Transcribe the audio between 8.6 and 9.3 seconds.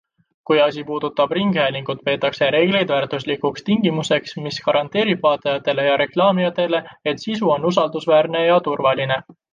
turvaline.